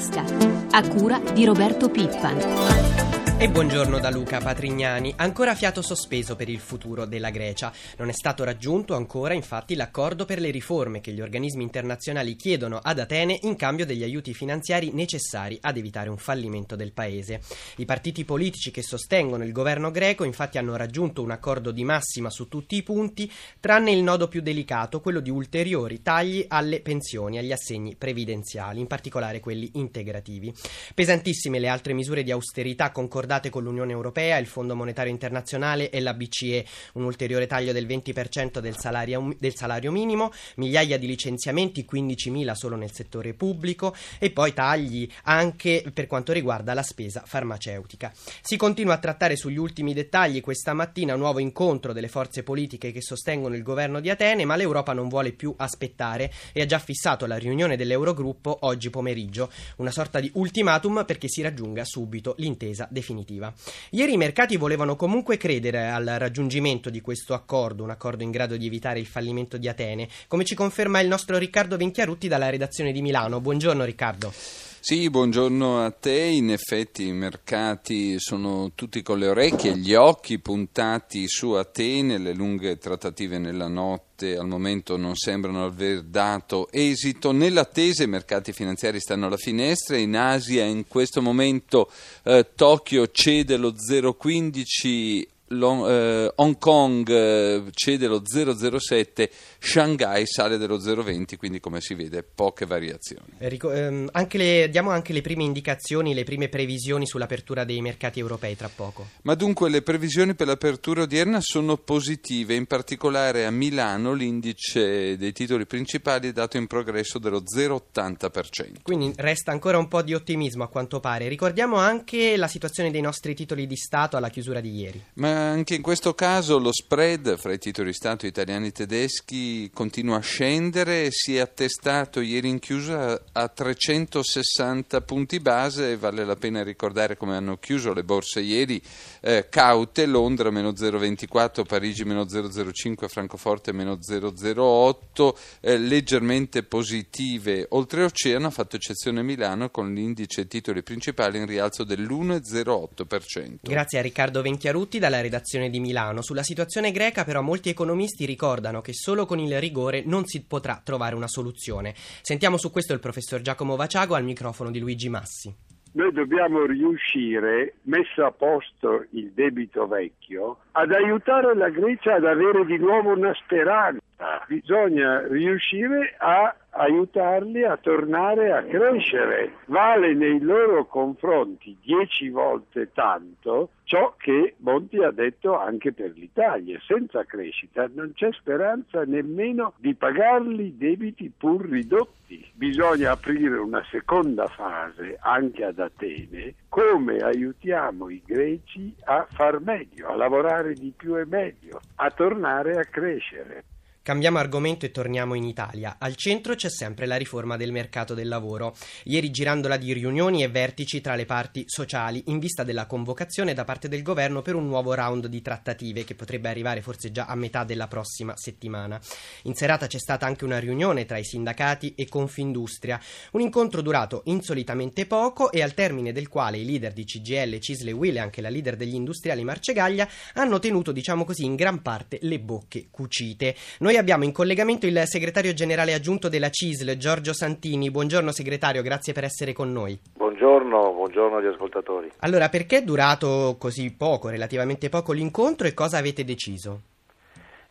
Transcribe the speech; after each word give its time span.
tasca, 0.00 0.24
a 0.70 0.88
cura 0.88 1.20
di 1.34 1.44
Roberto 1.44 1.90
Pippan. 1.90 2.99
E 3.40 3.48
buongiorno 3.48 3.98
da 4.00 4.10
Luca 4.10 4.38
Patrignani. 4.38 5.14
Ancora 5.16 5.54
fiato 5.54 5.80
sospeso 5.80 6.36
per 6.36 6.50
il 6.50 6.58
futuro 6.58 7.06
della 7.06 7.30
Grecia. 7.30 7.72
Non 7.96 8.10
è 8.10 8.12
stato 8.12 8.44
raggiunto 8.44 8.94
ancora, 8.94 9.32
infatti, 9.32 9.74
l'accordo 9.74 10.26
per 10.26 10.40
le 10.40 10.50
riforme 10.50 11.00
che 11.00 11.12
gli 11.12 11.22
organismi 11.22 11.62
internazionali 11.62 12.36
chiedono 12.36 12.78
ad 12.82 12.98
Atene 12.98 13.38
in 13.44 13.56
cambio 13.56 13.86
degli 13.86 14.02
aiuti 14.02 14.34
finanziari 14.34 14.90
necessari 14.92 15.56
ad 15.58 15.78
evitare 15.78 16.10
un 16.10 16.18
fallimento 16.18 16.76
del 16.76 16.92
paese. 16.92 17.40
I 17.76 17.86
partiti 17.86 18.26
politici 18.26 18.70
che 18.70 18.82
sostengono 18.82 19.42
il 19.42 19.52
governo 19.52 19.90
greco, 19.90 20.24
infatti, 20.24 20.58
hanno 20.58 20.76
raggiunto 20.76 21.22
un 21.22 21.30
accordo 21.30 21.70
di 21.70 21.82
massima 21.82 22.28
su 22.28 22.46
tutti 22.46 22.76
i 22.76 22.82
punti, 22.82 23.32
tranne 23.58 23.90
il 23.90 24.02
nodo 24.02 24.28
più 24.28 24.42
delicato, 24.42 25.00
quello 25.00 25.20
di 25.20 25.30
ulteriori 25.30 26.02
tagli 26.02 26.44
alle 26.46 26.82
pensioni, 26.82 27.38
agli 27.38 27.52
assegni 27.52 27.96
previdenziali, 27.96 28.80
in 28.80 28.86
particolare 28.86 29.40
quelli 29.40 29.70
integrativi. 29.76 30.52
Pesantissime 30.94 31.58
le 31.58 31.68
altre 31.68 31.94
misure 31.94 32.22
di 32.22 32.32
austerità 32.32 32.90
concordate 32.90 33.28
accordate 33.30 33.50
con 33.50 33.62
l'Unione 33.62 33.92
Europea, 33.92 34.38
il 34.38 34.46
Fondo 34.46 34.74
Monetario 34.74 35.12
Internazionale 35.12 35.90
e 35.90 36.00
la 36.00 36.14
BCE, 36.14 36.66
un 36.94 37.04
ulteriore 37.04 37.46
taglio 37.46 37.70
del 37.70 37.86
20% 37.86 38.58
del 38.58 38.76
salario, 38.76 39.32
del 39.38 39.54
salario 39.54 39.92
minimo, 39.92 40.32
migliaia 40.56 40.98
di 40.98 41.06
licenziamenti, 41.06 41.86
15.000 41.88 42.52
solo 42.54 42.74
nel 42.74 42.90
settore 42.90 43.34
pubblico 43.34 43.94
e 44.18 44.30
poi 44.30 44.52
tagli 44.52 45.08
anche 45.24 45.84
per 45.94 46.08
quanto 46.08 46.32
riguarda 46.32 46.74
la 46.74 46.82
spesa 46.82 47.22
farmaceutica. 47.24 48.12
Si 48.42 48.56
continua 48.56 48.94
a 48.94 48.98
trattare 48.98 49.36
sugli 49.36 49.58
ultimi 49.58 49.94
dettagli 49.94 50.40
questa 50.40 50.74
mattina 50.74 51.14
un 51.14 51.20
nuovo 51.20 51.38
incontro 51.38 51.92
delle 51.92 52.08
forze 52.08 52.42
politiche 52.42 52.90
che 52.90 53.00
sostengono 53.00 53.54
il 53.54 53.62
governo 53.62 54.00
di 54.00 54.10
Atene, 54.10 54.44
ma 54.44 54.56
l'Europa 54.56 54.92
non 54.92 55.08
vuole 55.08 55.30
più 55.30 55.54
aspettare 55.56 56.32
e 56.52 56.62
ha 56.62 56.66
già 56.66 56.80
fissato 56.80 57.26
la 57.26 57.36
riunione 57.36 57.76
dell'Eurogruppo 57.76 58.58
oggi 58.62 58.90
pomeriggio, 58.90 59.52
una 59.76 59.92
sorta 59.92 60.18
di 60.18 60.30
ultimatum 60.34 61.04
perché 61.06 61.28
si 61.28 61.42
raggiunga 61.42 61.84
subito 61.84 62.34
l'intesa 62.38 62.88
definitiva 62.90 63.18
definitiva. 63.20 63.52
Ieri 63.90 64.14
i 64.14 64.16
mercati 64.16 64.56
volevano 64.56 64.96
comunque 64.96 65.36
credere 65.36 65.88
al 65.88 66.04
raggiungimento 66.18 66.90
di 66.90 67.00
questo 67.00 67.34
accordo, 67.34 67.82
un 67.82 67.90
accordo 67.90 68.22
in 68.22 68.30
grado 68.30 68.56
di 68.56 68.66
evitare 68.66 68.98
il 68.98 69.06
fallimento 69.06 69.56
di 69.56 69.68
Atene, 69.68 70.08
come 70.26 70.44
ci 70.44 70.54
conferma 70.54 71.00
il 71.00 71.08
nostro 71.08 71.38
Riccardo 71.38 71.76
Venchiarutti 71.76 72.28
dalla 72.28 72.50
redazione 72.50 72.92
di 72.92 73.02
Milano. 73.02 73.40
Buongiorno 73.40 73.84
Riccardo. 73.84 74.69
Sì, 74.82 75.10
buongiorno 75.10 75.84
a 75.84 75.90
te. 75.90 76.22
In 76.22 76.50
effetti 76.50 77.06
i 77.06 77.12
mercati 77.12 78.18
sono 78.18 78.72
tutti 78.74 79.02
con 79.02 79.18
le 79.18 79.28
orecchie 79.28 79.76
gli 79.76 79.92
occhi 79.92 80.38
puntati 80.38 81.28
su 81.28 81.50
Atene, 81.50 82.16
le 82.16 82.32
lunghe 82.32 82.78
trattative 82.78 83.36
nella 83.38 83.68
notte 83.68 84.38
al 84.38 84.48
momento 84.48 84.96
non 84.96 85.16
sembrano 85.16 85.66
aver 85.66 86.02
dato 86.04 86.68
esito. 86.70 87.30
Nell'attesa 87.30 88.04
i 88.04 88.08
mercati 88.08 88.54
finanziari 88.54 89.00
stanno 89.00 89.26
alla 89.26 89.36
finestra, 89.36 89.98
in 89.98 90.16
Asia 90.16 90.64
in 90.64 90.88
questo 90.88 91.20
momento 91.20 91.90
eh, 92.22 92.48
Tokyo 92.54 93.06
cede 93.10 93.58
lo 93.58 93.72
0,15 93.72 94.64
eh, 94.82 95.28
Hong 95.52 96.58
Kong 96.58 97.08
eh, 97.08 97.62
cede 97.72 98.06
lo 98.06 98.22
0,07, 98.22 99.28
Shanghai 99.58 100.24
sale 100.24 100.58
dello 100.58 100.76
0,20, 100.76 101.36
quindi 101.36 101.58
come 101.58 101.80
si 101.80 101.94
vede 101.94 102.22
poche 102.22 102.66
variazioni. 102.66 103.32
Enrico, 103.38 103.72
ehm, 103.72 104.08
anche 104.12 104.38
le, 104.38 104.68
diamo 104.70 104.90
anche 104.90 105.12
le 105.12 105.22
prime 105.22 105.42
indicazioni, 105.42 106.14
le 106.14 106.22
prime 106.22 106.48
previsioni 106.48 107.04
sull'apertura 107.04 107.64
dei 107.64 107.80
mercati 107.80 108.20
europei 108.20 108.54
tra 108.56 108.70
poco. 108.72 109.08
Ma 109.22 109.34
dunque 109.34 109.68
le 109.68 109.82
previsioni 109.82 110.34
per 110.34 110.46
l'apertura 110.46 111.02
odierna 111.02 111.38
sono 111.40 111.76
positive, 111.78 112.54
in 112.54 112.66
particolare 112.66 113.44
a 113.44 113.50
Milano 113.50 114.12
l'indice 114.12 115.16
dei 115.16 115.32
titoli 115.32 115.66
principali 115.66 116.28
è 116.28 116.32
dato 116.32 116.58
in 116.58 116.68
progresso 116.68 117.18
dello 117.18 117.42
0,80%. 117.42 118.82
Quindi 118.82 119.12
resta 119.16 119.50
ancora 119.50 119.78
un 119.78 119.88
po' 119.88 120.02
di 120.02 120.14
ottimismo 120.14 120.62
a 120.62 120.68
quanto 120.68 121.00
pare. 121.00 121.26
Ricordiamo 121.26 121.76
anche 121.76 122.36
la 122.36 122.46
situazione 122.46 122.92
dei 122.92 123.00
nostri 123.00 123.34
titoli 123.34 123.66
di 123.66 123.76
Stato 123.76 124.16
alla 124.16 124.28
chiusura 124.28 124.60
di 124.60 124.74
ieri. 124.76 125.02
Ma 125.14 125.39
anche 125.48 125.74
in 125.74 125.82
questo 125.82 126.14
caso 126.14 126.58
lo 126.58 126.72
spread 126.72 127.36
fra 127.36 127.52
i 127.52 127.58
titoli 127.58 127.88
di 127.88 127.94
Stato 127.94 128.26
italiani 128.26 128.68
e 128.68 128.72
tedeschi 128.72 129.70
continua 129.72 130.18
a 130.18 130.20
scendere, 130.20 131.08
si 131.10 131.36
è 131.36 131.40
attestato 131.40 132.20
ieri 132.20 132.48
in 132.48 132.58
chiusa 132.58 133.20
a 133.32 133.48
360 133.48 135.00
punti 135.00 135.40
base, 135.40 135.96
vale 135.96 136.24
la 136.24 136.36
pena 136.36 136.62
ricordare 136.62 137.16
come 137.16 137.34
hanno 137.34 137.58
chiuso 137.58 137.92
le 137.92 138.04
borse 138.04 138.40
ieri, 138.40 138.80
eh, 139.20 139.48
caute, 139.48 140.06
Londra 140.06 140.50
meno 140.50 140.70
0,24, 140.70 141.64
Parigi 141.64 142.04
meno 142.04 142.26
0,05, 142.26 143.08
Francoforte 143.08 143.72
meno 143.72 143.98
0,08, 143.98 145.36
eh, 145.60 145.78
leggermente 145.78 146.62
positive. 146.62 147.66
Oltreoceano 147.70 148.46
ha 148.46 148.50
fatto 148.50 148.76
eccezione 148.76 149.22
Milano 149.22 149.70
con 149.70 149.92
l'indice 149.92 150.46
titoli 150.46 150.82
principali 150.82 151.38
in 151.38 151.46
rialzo 151.46 151.82
dell'1,08%. 151.84 153.56
Grazie 153.62 153.98
a 153.98 154.02
Riccardo 154.02 154.42
Venchiarutti 154.42 154.98
dalla 154.98 155.16
redazione 155.16 155.28
redazione 155.30 155.70
di 155.70 155.78
Milano. 155.78 156.22
Sulla 156.22 156.42
situazione 156.42 156.90
greca 156.90 157.24
però 157.24 157.40
molti 157.40 157.68
economisti 157.68 158.26
ricordano 158.26 158.80
che 158.80 158.92
solo 158.92 159.24
con 159.24 159.38
il 159.38 159.60
rigore 159.60 160.02
non 160.04 160.26
si 160.26 160.44
potrà 160.44 160.80
trovare 160.84 161.14
una 161.14 161.28
soluzione. 161.28 161.94
Sentiamo 161.94 162.56
su 162.56 162.72
questo 162.72 162.92
il 162.92 162.98
professor 162.98 163.40
Giacomo 163.40 163.76
Vaciago 163.76 164.16
al 164.16 164.24
microfono 164.24 164.70
di 164.72 164.80
Luigi 164.80 165.08
Massi. 165.08 165.54
Noi 165.92 166.12
dobbiamo 166.12 166.66
riuscire, 166.66 167.74
messo 167.82 168.24
a 168.24 168.30
posto 168.30 169.06
il 169.10 169.32
debito 169.32 169.88
vecchio, 169.88 170.58
ad 170.72 170.92
aiutare 170.92 171.54
la 171.56 171.68
Grecia 171.68 172.14
ad 172.14 172.24
avere 172.24 172.64
di 172.64 172.76
nuovo 172.76 173.10
una 173.10 173.34
speranza. 173.34 174.00
Bisogna 174.46 175.26
riuscire 175.26 176.14
a 176.18 176.54
aiutarli 176.70 177.64
a 177.64 177.76
tornare 177.76 178.52
a 178.52 178.62
crescere. 178.62 179.54
Vale 179.66 180.14
nei 180.14 180.40
loro 180.40 180.86
confronti 180.86 181.76
dieci 181.82 182.28
volte 182.28 182.92
tanto 182.92 183.70
ciò 183.84 184.14
che 184.16 184.54
Monti 184.58 185.02
ha 185.02 185.10
detto 185.10 185.58
anche 185.58 185.92
per 185.92 186.12
l'Italia. 186.14 186.78
Senza 186.86 187.24
crescita 187.24 187.88
non 187.92 188.12
c'è 188.14 188.30
speranza 188.32 189.04
nemmeno 189.04 189.72
di 189.78 189.94
pagarli 189.94 190.76
debiti 190.76 191.32
pur 191.36 191.68
ridotti. 191.68 192.48
Bisogna 192.54 193.12
aprire 193.12 193.58
una 193.58 193.82
seconda 193.90 194.46
fase 194.46 195.18
anche 195.20 195.64
ad 195.64 195.80
Atene. 195.80 196.54
Come 196.68 197.16
aiutiamo 197.16 198.08
i 198.08 198.22
greci 198.24 198.94
a 199.04 199.26
far 199.28 199.60
meglio, 199.60 200.08
a 200.08 200.16
lavorare 200.16 200.74
di 200.74 200.92
più 200.96 201.18
e 201.18 201.24
meglio, 201.26 201.80
a 201.96 202.10
tornare 202.10 202.78
a 202.78 202.84
crescere. 202.84 203.64
Cambiamo 204.02 204.38
argomento 204.38 204.86
e 204.86 204.90
torniamo 204.90 205.34
in 205.34 205.44
Italia. 205.44 205.96
Al 205.98 206.16
centro 206.16 206.54
c'è 206.54 206.70
sempre 206.70 207.04
la 207.04 207.16
riforma 207.16 207.58
del 207.58 207.70
mercato 207.70 208.14
del 208.14 208.28
lavoro. 208.28 208.74
Ieri 209.04 209.30
girandola 209.30 209.76
di 209.76 209.92
riunioni 209.92 210.42
e 210.42 210.48
vertici 210.48 211.02
tra 211.02 211.14
le 211.14 211.26
parti 211.26 211.64
sociali 211.66 212.22
in 212.28 212.38
vista 212.38 212.64
della 212.64 212.86
convocazione 212.86 213.52
da 213.52 213.64
parte 213.64 213.88
del 213.88 214.02
governo 214.02 214.40
per 214.40 214.54
un 214.54 214.66
nuovo 214.66 214.94
round 214.94 215.26
di 215.26 215.42
trattative 215.42 216.04
che 216.04 216.14
potrebbe 216.14 216.48
arrivare 216.48 216.80
forse 216.80 217.12
già 217.12 217.26
a 217.26 217.34
metà 217.34 217.64
della 217.64 217.88
prossima 217.88 218.32
settimana. 218.36 218.98
In 219.42 219.54
serata 219.54 219.86
c'è 219.86 219.98
stata 219.98 220.24
anche 220.24 220.46
una 220.46 220.58
riunione 220.58 221.04
tra 221.04 221.18
i 221.18 221.24
sindacati 221.24 221.92
e 221.94 222.08
Confindustria, 222.08 222.98
un 223.32 223.42
incontro 223.42 223.82
durato 223.82 224.22
insolitamente 224.24 225.04
poco 225.04 225.52
e 225.52 225.60
al 225.60 225.74
termine 225.74 226.12
del 226.12 226.28
quale 226.28 226.56
i 226.56 226.64
leader 226.64 226.94
di 226.94 227.04
CGL, 227.04 227.58
Cisle 227.58 227.92
Will 227.92 228.16
e 228.16 228.20
anche 228.20 228.40
la 228.40 228.48
leader 228.48 228.76
degli 228.76 228.94
industriali 228.94 229.44
Marcegaglia 229.44 230.08
hanno 230.32 230.58
tenuto, 230.58 230.90
diciamo 230.90 231.26
così, 231.26 231.44
in 231.44 231.54
gran 231.54 231.82
parte 231.82 232.18
le 232.22 232.40
bocche 232.40 232.88
cucite. 232.90 233.54
Noi 233.80 233.89
noi 233.90 233.98
abbiamo 233.98 234.22
in 234.22 234.30
collegamento 234.30 234.86
il 234.86 235.02
segretario 235.02 235.52
generale 235.52 235.94
aggiunto 235.94 236.28
della 236.28 236.48
CISL, 236.48 236.96
Giorgio 236.96 237.32
Santini. 237.32 237.90
Buongiorno 237.90 238.30
segretario, 238.30 238.82
grazie 238.82 239.12
per 239.12 239.24
essere 239.24 239.52
con 239.52 239.72
noi. 239.72 239.98
Buongiorno, 240.14 240.92
buongiorno 240.92 241.38
agli 241.38 241.46
ascoltatori. 241.46 242.08
Allora, 242.20 242.48
perché 242.48 242.76
è 242.76 242.82
durato 242.82 243.56
così 243.58 243.92
poco, 243.92 244.28
relativamente 244.28 244.88
poco 244.88 245.10
l'incontro 245.12 245.66
e 245.66 245.74
cosa 245.74 245.98
avete 245.98 246.22
deciso? 246.22 246.82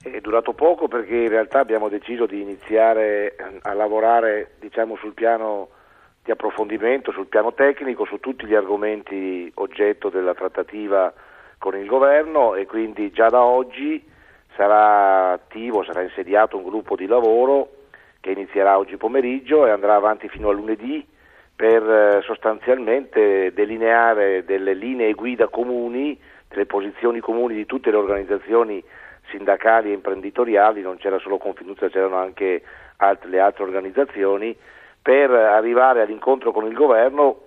È 0.04 0.20
durato 0.20 0.52
poco 0.52 0.90
perché 0.90 1.16
in 1.16 1.30
realtà 1.30 1.60
abbiamo 1.60 1.88
deciso 1.88 2.26
di 2.26 2.42
iniziare 2.42 3.38
a 3.62 3.72
lavorare 3.72 4.56
diciamo, 4.60 4.98
sul 4.98 5.14
piano 5.14 5.70
di 6.22 6.32
approfondimento, 6.32 7.14
sul 7.14 7.28
piano 7.28 7.54
tecnico, 7.54 8.04
su 8.04 8.20
tutti 8.20 8.46
gli 8.46 8.56
argomenti 8.56 9.50
oggetto 9.56 10.10
della 10.10 10.34
trattativa 10.34 11.14
con 11.58 11.78
il 11.78 11.86
governo 11.86 12.56
e 12.56 12.66
quindi 12.66 13.10
già 13.12 13.30
da 13.30 13.42
oggi 13.42 14.18
sarà 14.60 15.32
attivo, 15.32 15.86
sarà 15.86 16.02
insediato 16.02 16.58
un 16.58 16.64
gruppo 16.64 16.98
di 16.98 17.08
lavoro 17.08 17.70
che 18.20 18.32
inizierà 18.32 18.78
oggi 18.78 18.98
pomeriggio 18.98 19.66
e 19.66 19.70
andrà 19.70 19.96
avanti 19.96 20.28
fino 20.28 20.50
a 20.50 20.52
lunedì 20.52 21.08
per 21.56 21.82
eh, 21.90 22.22
sostanzialmente 22.24 23.54
delineare 23.54 24.44
delle 24.44 24.74
linee 24.74 25.14
guida 25.14 25.48
comuni, 25.48 26.20
delle 26.50 26.66
posizioni 26.66 27.22
comuni 27.22 27.56
di 27.56 27.66
tutte 27.66 27.90
le 27.90 27.96
organizzazioni 27.96 28.84
sindacali 29.30 29.92
e 29.92 29.94
imprenditoriali, 29.94 30.82
non 30.82 30.98
c'era 30.98 31.20
solo 31.20 31.38
Confindustria, 31.38 31.88
c'erano 31.88 32.18
anche 32.18 32.62
altre, 32.98 33.30
le 33.30 33.40
altre 33.40 33.64
organizzazioni, 33.64 34.54
per 35.02 35.32
arrivare 35.32 36.02
all'incontro 36.02 36.52
con 36.52 36.66
il 36.66 36.74
governo, 36.74 37.40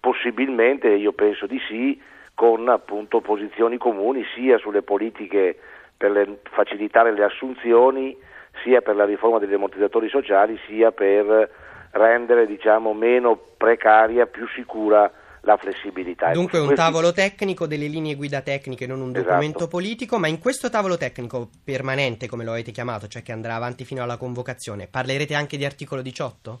possibilmente, 0.00 0.88
io 0.88 1.12
penso 1.12 1.46
di 1.46 1.58
sì, 1.66 1.98
con 2.34 2.68
appunto 2.68 3.22
posizioni 3.22 3.78
comuni 3.78 4.22
sia 4.34 4.58
sulle 4.58 4.82
politiche 4.82 5.56
per 5.98 6.12
le, 6.12 6.38
facilitare 6.50 7.12
le 7.12 7.24
assunzioni 7.24 8.16
sia 8.62 8.80
per 8.80 8.96
la 8.96 9.04
riforma 9.04 9.38
degli 9.38 9.52
ammortizzatori 9.52 10.08
sociali 10.08 10.58
sia 10.66 10.92
per 10.92 11.50
rendere 11.90 12.46
diciamo, 12.46 12.94
meno 12.94 13.38
precaria, 13.56 14.26
più 14.26 14.46
sicura 14.48 15.10
la 15.42 15.56
flessibilità. 15.56 16.30
Dunque 16.32 16.58
un 16.58 16.74
tavolo 16.74 17.12
tecnico, 17.12 17.66
delle 17.66 17.86
linee 17.86 18.14
guida 18.14 18.40
tecniche, 18.40 18.86
non 18.86 19.00
un 19.00 19.12
documento 19.12 19.58
Esatto. 19.58 19.68
politico, 19.68 20.18
ma 20.18 20.28
in 20.28 20.38
questo 20.38 20.70
tavolo 20.70 20.96
tecnico 20.96 21.48
permanente, 21.64 22.28
come 22.28 22.44
lo 22.44 22.52
avete 22.52 22.70
chiamato, 22.70 23.08
cioè 23.08 23.22
che 23.22 23.32
andrà 23.32 23.54
avanti 23.54 23.84
fino 23.84 24.02
alla 24.02 24.16
convocazione, 24.16 24.88
parlerete 24.90 25.34
anche 25.34 25.56
di 25.56 25.64
articolo 25.64 26.02
18? 26.02 26.60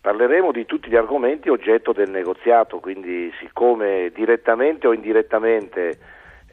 Parleremo 0.00 0.52
di 0.52 0.64
tutti 0.64 0.88
gli 0.88 0.96
argomenti 0.96 1.48
oggetto 1.48 1.92
del 1.92 2.10
negoziato, 2.10 2.78
quindi 2.78 3.32
siccome 3.40 4.10
direttamente 4.14 4.86
o 4.86 4.92
indirettamente 4.92 5.98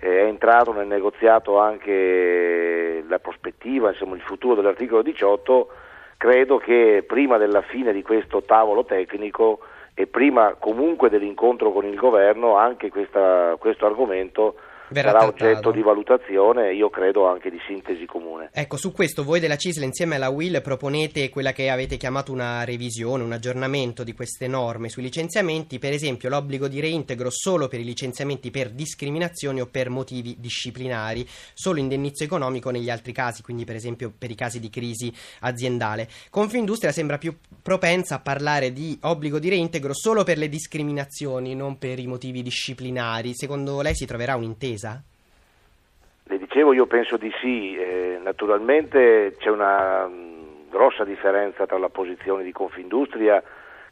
è 0.05 0.23
entrato 0.23 0.71
nel 0.71 0.87
negoziato 0.87 1.57
anche 1.57 3.03
la 3.07 3.19
prospettiva, 3.19 3.89
insomma 3.89 4.15
il 4.15 4.21
futuro 4.21 4.55
dell'articolo 4.55 5.01
18, 5.01 5.67
credo 6.17 6.57
che 6.57 7.03
prima 7.07 7.37
della 7.37 7.61
fine 7.61 7.91
di 7.91 8.03
questo 8.03 8.43
tavolo 8.43 8.85
tecnico 8.85 9.59
e 9.95 10.05
prima 10.05 10.55
comunque 10.59 11.09
dell'incontro 11.09 11.71
con 11.71 11.85
il 11.85 11.95
governo 11.95 12.55
anche 12.55 12.89
questa- 12.89 13.55
questo 13.57 13.85
argomento 13.85 14.55
Verrà 14.89 15.11
sarà 15.11 15.19
trattato. 15.23 15.45
oggetto 15.45 15.71
di 15.71 15.81
valutazione 15.81 16.69
e 16.69 16.75
io 16.75 16.89
credo 16.89 17.27
anche 17.27 17.49
di 17.49 17.59
sintesi 17.65 18.05
comune. 18.05 18.49
Ecco, 18.51 18.77
su 18.77 18.91
questo 18.91 19.23
voi 19.23 19.39
della 19.39 19.55
CISL 19.55 19.83
insieme 19.83 20.15
alla 20.15 20.29
WIL 20.29 20.61
proponete 20.61 21.29
quella 21.29 21.51
che 21.51 21.69
avete 21.69 21.97
chiamato 21.97 22.31
una 22.31 22.63
revisione, 22.63 23.23
un 23.23 23.31
aggiornamento 23.31 24.03
di 24.03 24.13
queste 24.13 24.47
norme 24.47 24.89
sui 24.89 25.03
licenziamenti, 25.03 25.79
per 25.79 25.93
esempio 25.93 26.29
l'obbligo 26.29 26.67
di 26.67 26.79
reintegro 26.79 27.29
solo 27.29 27.67
per 27.67 27.79
i 27.79 27.83
licenziamenti 27.83 28.51
per 28.51 28.69
discriminazioni 28.69 29.61
o 29.61 29.65
per 29.65 29.89
motivi 29.89 30.35
disciplinari, 30.39 31.25
solo 31.53 31.79
indennizzo 31.79 32.23
economico 32.23 32.69
negli 32.69 32.89
altri 32.89 33.11
casi, 33.11 33.41
quindi 33.41 33.65
per 33.65 33.75
esempio 33.75 34.13
per 34.15 34.29
i 34.29 34.35
casi 34.35 34.59
di 34.59 34.69
crisi 34.69 35.11
aziendale. 35.39 36.07
Confindustria 36.29 36.91
sembra 36.91 37.17
più 37.17 37.35
propensa 37.61 38.15
a 38.15 38.19
parlare 38.19 38.71
di 38.71 38.97
obbligo 39.01 39.39
di 39.39 39.49
reintegro 39.49 39.93
solo 39.93 40.23
per 40.23 40.37
le 40.37 40.49
discriminazioni, 40.49 41.55
non 41.55 41.77
per 41.77 41.99
i 41.99 42.07
motivi 42.07 42.43
disciplinari. 42.43 43.33
Secondo 43.33 43.81
lei 43.81 43.95
si 43.95 44.05
troverà 44.05 44.35
un'intesa? 44.35 44.74
Le 46.27 46.37
dicevo, 46.37 46.73
io 46.73 46.87
penso 46.87 47.17
di 47.17 47.31
sì, 47.39 47.75
eh, 47.77 48.19
naturalmente 48.23 49.35
c'è 49.37 49.49
una 49.49 50.07
mh, 50.07 50.69
grossa 50.69 51.03
differenza 51.03 51.67
tra 51.67 51.77
la 51.77 51.89
posizione 51.89 52.43
di 52.43 52.51
Confindustria 52.51 53.43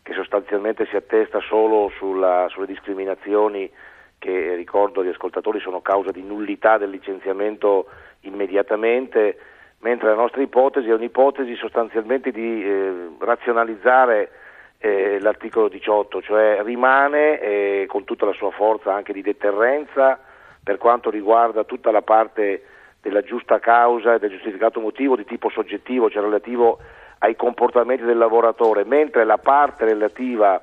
che 0.01 0.13
sostanzialmente 0.13 0.85
si 0.88 0.95
attesta 0.95 1.39
solo 1.41 1.91
sulla- 1.97 2.47
sulle 2.50 2.65
discriminazioni 2.65 3.69
che 4.18 4.56
ricordo 4.56 5.01
agli 5.01 5.09
ascoltatori 5.09 5.59
sono 5.59 5.81
causa 5.81 6.12
di 6.12 6.24
nullità 6.24 6.77
del 6.77 6.89
licenziamento 6.89 7.88
immediatamente, 8.21 9.38
mentre 9.79 10.07
la 10.09 10.15
nostra 10.15 10.41
ipotesi 10.41 10.89
è 10.89 10.94
un'ipotesi 10.94 11.56
sostanzialmente 11.56 12.31
di 12.31 12.63
eh, 12.63 13.09
razionalizzare 13.19 14.31
eh, 14.79 15.19
l'articolo 15.19 15.68
18, 15.68 16.21
cioè 16.21 16.62
rimane 16.63 17.39
eh, 17.39 17.86
con 17.88 18.06
tutta 18.06 18.25
la 18.25 18.33
sua 18.33 18.51
forza 18.51 18.94
anche 18.94 19.13
di 19.13 19.21
deterrenza 19.21 20.19
per 20.63 20.77
quanto 20.77 21.10
riguarda 21.10 21.65
tutta 21.65 21.92
la 21.92 22.01
parte 22.01 22.63
della 23.01 23.21
giusta 23.21 23.60
causa 23.60 24.13
e 24.13 24.19
del 24.19 24.30
giustificato 24.30 24.80
motivo 24.80 25.18
di 25.18 25.25
tipo 25.25 25.50
soggettivo, 25.50 26.10
cioè 26.10 26.24
relativo 26.24 26.80
ai 27.19 27.36
comportamenti 27.36 28.04
del 28.04 28.18
lavoratore, 28.18 28.86
mentre 28.86 29.25
la 29.25 29.38
parte 29.38 29.86
relativa 29.86 30.60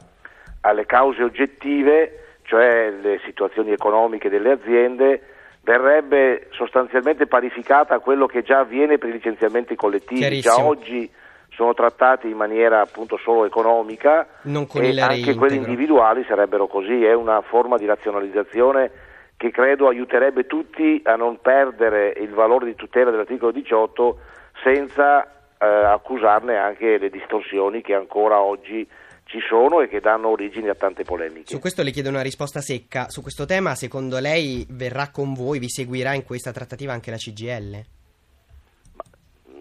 alle 0.62 0.87
cause 0.87 1.23
oggettive, 1.23 2.38
cioè 2.43 2.91
le 2.91 3.20
situazioni 3.25 3.73
economiche 3.73 4.31
delle 4.31 4.52
aziende, 4.52 5.23
verrebbe 5.62 6.49
sostanzialmente 6.52 7.26
parificata 7.26 7.94
a 7.94 7.99
quello 7.99 8.26
che 8.26 8.43
già 8.43 8.61
avviene 8.61 8.97
per 8.97 9.11
i 9.11 9.12
licenziamenti 9.12 9.75
collettivi. 9.75 10.41
Già 10.41 10.64
oggi 10.64 11.11
sono 11.50 11.75
trattati 11.75 12.29
in 12.29 12.37
maniera 12.37 12.81
appunto 12.81 13.19
solo 13.19 13.44
economica 13.44 14.26
e 14.43 15.00
anche 15.00 15.35
quelli 15.35 15.56
individuali 15.56 16.25
sarebbero 16.26 16.67
così, 16.67 17.05
è 17.05 17.12
una 17.12 17.43
forma 17.43 17.76
di 17.76 17.85
razionalizzazione 17.85 18.91
che 19.40 19.50
credo 19.52 19.88
aiuterebbe 19.88 20.46
tutti 20.46 21.00
a 21.02 21.16
non 21.16 21.40
perdere 21.40 22.12
il 22.20 22.28
valore 22.28 22.66
di 22.66 22.75
tutela 22.75 23.10
dell'articolo 23.10 23.52
18 23.52 24.19
senza 24.62 25.25
eh, 25.25 25.64
accusarne 25.66 26.58
anche 26.58 26.98
le 26.98 27.08
distorsioni 27.08 27.81
che 27.81 27.94
ancora 27.94 28.42
oggi 28.42 28.87
ci 29.25 29.38
sono 29.48 29.81
e 29.81 29.88
che 29.88 30.00
danno 30.00 30.28
origine 30.28 30.69
a 30.69 30.75
tante 30.75 31.04
polemiche. 31.04 31.46
Su 31.46 31.58
questo 31.58 31.82
le 31.82 31.90
chiedo 31.90 32.10
una 32.10 32.20
risposta 32.20 32.60
secca. 32.60 33.08
Su 33.08 33.22
questo 33.22 33.46
tema, 33.46 33.75
secondo 33.75 34.19
lei, 34.19 34.66
verrà 34.69 35.08
con 35.10 35.32
voi, 35.32 35.58
vi 35.58 35.70
seguirà 35.70 36.12
in 36.12 36.25
questa 36.25 36.52
trattativa 36.52 36.92
anche 36.92 37.10
la 37.10 37.16
CGL? 37.16 37.84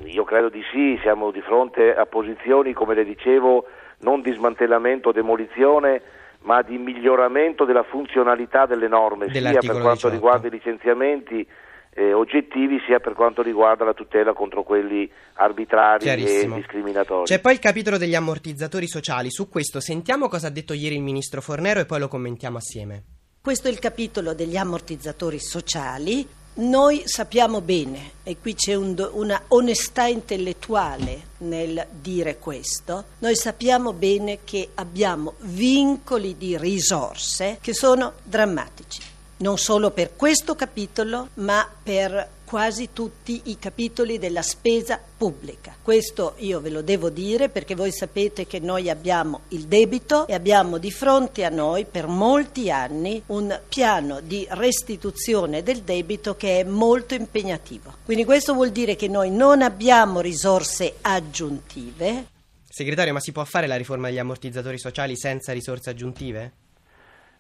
Io 0.08 0.24
credo 0.26 0.50
di 0.50 0.62
sì, 0.74 1.00
siamo 1.02 1.32
di 1.32 1.40
fronte 1.40 1.96
a 1.96 2.06
posizioni, 2.06 2.74
come 2.74 2.96
le 2.96 3.06
dicevo, 3.06 3.66
non 4.00 4.22
di 4.22 4.34
smantellamento 4.34 5.08
o 5.08 5.14
demolizione, 5.14 6.02
ma 6.42 6.62
di 6.62 6.78
miglioramento 6.78 7.66
della 7.66 7.84
funzionalità 7.84 8.66
delle 8.66 8.88
norme, 8.88 9.32
sia 9.32 9.60
per 9.60 9.82
quanto 9.82 10.10
18. 10.10 10.10
riguarda 10.10 10.48
i 10.48 10.52
licenziamenti 10.52 11.48
eh, 11.92 12.14
oggettivi, 12.14 12.80
sia 12.86 13.00
per 13.00 13.14
quanto 13.14 13.42
riguarda 13.42 13.84
la 13.84 13.94
tutela 13.94 14.34
contro 14.34 14.64
quelli 14.64 15.10
arbitrari 15.34 16.06
e 16.08 16.48
discriminatori. 16.54 17.26
C'è 17.26 17.40
poi 17.40 17.54
il 17.54 17.60
capitolo 17.60 17.98
degli 17.98 18.16
ammortizzatori 18.16 18.88
sociali. 18.88 19.30
Su 19.30 19.50
questo 19.50 19.80
sentiamo 19.80 20.28
cosa 20.28 20.48
ha 20.48 20.52
detto 20.52 20.74
ieri 20.74 20.96
il 20.96 21.02
ministro 21.02 21.42
Fornero 21.42 21.80
e 21.80 21.86
poi 21.86 22.00
lo 22.00 22.08
commentiamo 22.08 22.58
assieme. 22.58 23.04
Questo 23.42 23.68
è 23.68 23.72
il 23.72 23.80
capitolo 23.80 24.34
degli 24.34 24.58
ammortizzatori 24.58 25.40
sociali. 25.40 26.28
Noi 26.60 27.04
sappiamo 27.06 27.62
bene, 27.62 28.12
e 28.24 28.38
qui 28.38 28.54
c'è 28.54 28.76
un 28.76 28.94
una 29.14 29.44
onestà 29.48 30.08
intellettuale 30.08 31.28
nel 31.38 31.88
dire 31.90 32.38
questo, 32.38 33.06
noi 33.20 33.38
sappiamo 33.38 33.94
bene 33.94 34.40
che 34.44 34.72
abbiamo 34.74 35.36
vincoli 35.40 36.38
di 36.38 36.58
risorse 36.58 37.60
che 37.62 37.74
sono 37.74 38.12
drammatici, 38.24 39.02
non 39.38 39.58
solo 39.58 39.92
per 39.92 40.18
questo 40.18 40.54
capitolo, 40.56 41.30
ma 41.36 41.66
per 41.82 42.28
quasi 42.50 42.94
tutti 42.94 43.42
i 43.46 43.60
capitoli 43.60 44.18
della 44.18 44.42
spesa 44.42 45.00
pubblica. 45.18 45.76
Questo 45.80 46.34
io 46.38 46.60
ve 46.60 46.72
lo 46.72 46.82
devo 46.82 47.12
dire 47.12 47.50
perché 47.50 47.76
voi 47.76 47.92
sapete 47.92 48.48
che 48.48 48.60
noi 48.60 48.90
abbiamo 48.90 49.42
il 49.50 49.68
debito 49.68 50.26
e 50.26 50.34
abbiamo 50.34 50.80
di 50.80 50.90
fronte 50.90 51.46
a 51.46 51.50
noi 51.50 51.86
per 51.86 52.08
molti 52.08 52.72
anni 52.72 53.22
un 53.28 53.56
piano 53.70 54.20
di 54.20 54.48
restituzione 54.50 55.62
del 55.62 55.82
debito 55.82 56.36
che 56.36 56.62
è 56.62 56.64
molto 56.64 57.14
impegnativo. 57.14 57.94
Quindi 58.04 58.26
questo 58.26 58.56
vuol 58.56 58.72
dire 58.72 58.96
che 58.96 59.08
noi 59.08 59.30
non 59.30 59.62
abbiamo 59.62 60.20
risorse 60.20 60.96
aggiuntive, 61.02 62.38
Segretario, 62.72 63.14
ma 63.14 63.20
si 63.20 63.32
può 63.32 63.44
fare 63.44 63.68
la 63.68 63.76
riforma 63.76 64.08
degli 64.08 64.20
ammortizzatori 64.20 64.78
sociali 64.78 65.18
senza 65.18 65.54
risorse 65.54 65.90
aggiuntive? 65.90 66.52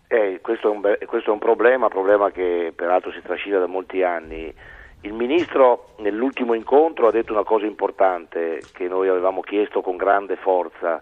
Eh, 0.07 0.39
questo, 0.41 0.67
è 0.67 0.71
un, 0.71 0.81
be- 0.81 0.97
questo 1.05 1.29
è 1.29 1.33
un 1.33 1.39
problema, 1.39 1.87
problema 1.87 2.31
che 2.31 2.73
peraltro 2.75 3.11
si 3.11 3.21
trascina 3.21 3.59
da 3.59 3.67
molti 3.67 4.03
anni. 4.03 4.53
Il 5.01 5.13
Ministro 5.13 5.91
nell'ultimo 5.99 6.53
incontro 6.53 7.07
ha 7.07 7.11
detto 7.11 7.31
una 7.31 7.43
cosa 7.43 7.65
importante 7.65 8.61
che 8.73 8.89
noi 8.89 9.07
avevamo 9.07 9.39
chiesto 9.39 9.81
con 9.81 9.95
grande 9.95 10.35
forza, 10.35 11.01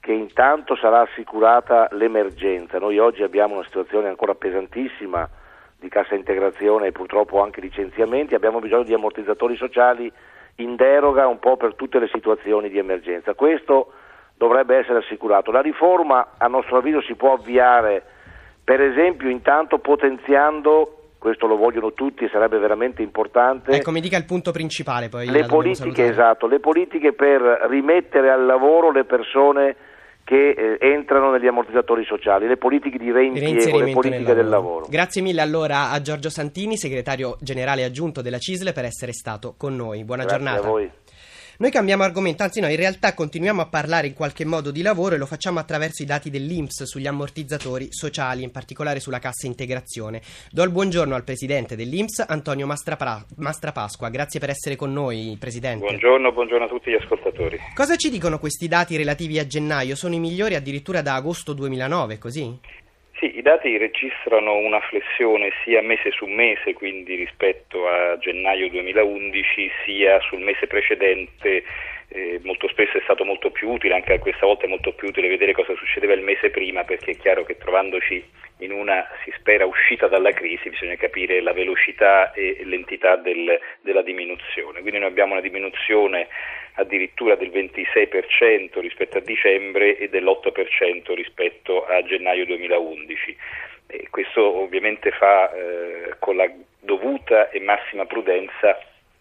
che 0.00 0.12
intanto 0.12 0.74
sarà 0.74 1.02
assicurata 1.02 1.88
l'emergenza. 1.92 2.78
Noi 2.78 2.98
oggi 2.98 3.22
abbiamo 3.22 3.54
una 3.54 3.62
situazione 3.62 4.08
ancora 4.08 4.34
pesantissima 4.34 5.28
di 5.78 5.88
cassa 5.88 6.16
integrazione 6.16 6.88
e 6.88 6.92
purtroppo 6.92 7.40
anche 7.40 7.60
licenziamenti, 7.60 8.34
abbiamo 8.34 8.58
bisogno 8.58 8.82
di 8.82 8.94
ammortizzatori 8.94 9.54
sociali 9.54 10.10
in 10.56 10.74
deroga 10.74 11.28
un 11.28 11.38
po' 11.38 11.56
per 11.56 11.76
tutte 11.76 12.00
le 12.00 12.08
situazioni 12.08 12.68
di 12.68 12.78
emergenza. 12.78 13.34
Questo 13.34 13.92
dovrebbe 14.36 14.76
essere 14.76 14.98
assicurato. 14.98 15.52
La 15.52 15.60
riforma 15.60 16.32
a 16.36 16.48
nostro 16.48 16.78
avviso 16.78 17.00
si 17.02 17.14
può 17.14 17.34
avviare 17.34 18.02
per 18.64 18.80
esempio 18.80 19.28
intanto 19.28 19.78
potenziando, 19.78 20.95
questo 21.18 21.46
lo 21.46 21.56
vogliono 21.56 21.92
tutti 21.92 22.28
sarebbe 22.30 22.58
veramente 22.58 23.02
importante, 23.02 23.72
Ecco, 23.72 23.90
mi 23.90 24.00
dica 24.00 24.16
il 24.16 24.24
punto 24.24 24.52
principale 24.52 25.08
poi. 25.08 25.28
le 25.28 25.44
politiche, 25.44 26.06
esatto, 26.06 26.46
le 26.46 26.60
politiche 26.60 27.12
per 27.12 27.40
rimettere 27.68 28.30
al 28.30 28.44
lavoro 28.44 28.90
le 28.90 29.04
persone 29.04 29.76
che 30.26 30.50
eh, 30.50 30.76
entrano 30.80 31.30
negli 31.30 31.46
ammortizzatori 31.46 32.04
sociali, 32.04 32.48
le 32.48 32.56
politiche 32.56 32.98
di 32.98 33.12
reimpiego, 33.12 33.78
le 33.78 33.92
politiche 33.92 34.34
del 34.34 34.48
lavoro. 34.48 34.86
Grazie 34.88 35.22
mille 35.22 35.40
allora 35.40 35.92
a 35.92 36.00
Giorgio 36.00 36.30
Santini, 36.30 36.76
segretario 36.76 37.36
generale 37.40 37.84
aggiunto 37.84 38.22
della 38.22 38.38
CISL, 38.38 38.72
per 38.72 38.84
essere 38.84 39.12
stato 39.12 39.54
con 39.56 39.76
noi. 39.76 40.02
Buona 40.02 40.24
Grazie 40.24 40.44
giornata. 40.44 40.68
Noi 41.58 41.70
cambiamo 41.70 42.02
argomento, 42.02 42.42
anzi 42.42 42.60
no, 42.60 42.68
in 42.68 42.76
realtà 42.76 43.14
continuiamo 43.14 43.62
a 43.62 43.66
parlare 43.66 44.08
in 44.08 44.12
qualche 44.12 44.44
modo 44.44 44.70
di 44.70 44.82
lavoro 44.82 45.14
e 45.14 45.18
lo 45.18 45.24
facciamo 45.24 45.58
attraverso 45.58 46.02
i 46.02 46.06
dati 46.06 46.28
dell'Inps 46.28 46.82
sugli 46.82 47.06
ammortizzatori 47.06 47.88
sociali, 47.88 48.42
in 48.42 48.50
particolare 48.50 49.00
sulla 49.00 49.18
cassa 49.18 49.46
integrazione. 49.46 50.20
Do 50.50 50.62
il 50.64 50.70
buongiorno 50.70 51.14
al 51.14 51.24
presidente 51.24 51.74
dell'Inps, 51.74 52.22
Antonio 52.28 52.66
Mastrapra- 52.66 53.24
Mastrapasqua. 53.36 54.10
Grazie 54.10 54.38
per 54.38 54.50
essere 54.50 54.76
con 54.76 54.92
noi, 54.92 55.38
presidente. 55.40 55.86
Buongiorno, 55.86 56.30
buongiorno 56.30 56.66
a 56.66 56.68
tutti 56.68 56.90
gli 56.90 56.94
ascoltatori. 56.94 57.58
Cosa 57.74 57.96
ci 57.96 58.10
dicono 58.10 58.38
questi 58.38 58.68
dati 58.68 58.94
relativi 58.98 59.38
a 59.38 59.46
gennaio? 59.46 59.94
Sono 59.94 60.14
i 60.14 60.20
migliori 60.20 60.56
addirittura 60.56 61.00
da 61.00 61.14
agosto 61.14 61.54
2009, 61.54 62.18
così? 62.18 62.84
Sì, 63.18 63.38
i 63.38 63.42
dati 63.42 63.78
registrano 63.78 64.56
una 64.58 64.80
flessione 64.80 65.50
sia 65.64 65.80
mese 65.80 66.10
su 66.10 66.26
mese, 66.26 66.74
quindi 66.74 67.14
rispetto 67.14 67.88
a 67.88 68.18
gennaio 68.18 68.68
2011, 68.68 69.70
sia 69.84 70.20
sul 70.20 70.40
mese 70.40 70.66
precedente 70.66 71.64
eh, 72.08 72.40
molto 72.44 72.68
spesso 72.68 72.98
è 72.98 73.00
stato 73.02 73.24
molto 73.24 73.50
più 73.50 73.70
utile, 73.70 73.94
anche 73.94 74.18
questa 74.18 74.46
volta 74.46 74.66
è 74.66 74.68
molto 74.68 74.92
più 74.92 75.08
utile 75.08 75.28
vedere 75.28 75.52
cosa 75.52 75.74
succedeva 75.74 76.12
il 76.12 76.20
mese 76.20 76.50
prima 76.50 76.84
perché 76.84 77.12
è 77.12 77.16
chiaro 77.16 77.44
che 77.44 77.56
trovandoci 77.56 78.22
in 78.58 78.72
una, 78.72 79.06
si 79.22 79.32
spera, 79.36 79.66
uscita 79.66 80.08
dalla 80.08 80.32
crisi 80.32 80.70
bisogna 80.70 80.96
capire 80.96 81.42
la 81.42 81.52
velocità 81.52 82.32
e 82.32 82.60
l'entità 82.64 83.16
del, 83.16 83.58
della 83.82 84.02
diminuzione. 84.02 84.80
Quindi 84.80 84.98
noi 84.98 85.08
abbiamo 85.08 85.32
una 85.32 85.42
diminuzione 85.42 86.28
addirittura 86.74 87.36
del 87.36 87.50
26% 87.50 88.80
rispetto 88.80 89.18
a 89.18 89.20
dicembre 89.20 89.98
e 89.98 90.08
dell'8% 90.08 91.14
rispetto 91.14 91.84
a 91.84 92.02
gennaio 92.02 92.46
2011. 92.46 93.36
E 93.88 94.08
questo 94.10 94.42
ovviamente 94.42 95.10
fa 95.10 95.52
eh, 95.52 96.14
con 96.18 96.36
la 96.36 96.50
dovuta 96.80 97.50
e 97.50 97.60
massima 97.60 98.06
prudenza 98.06 98.78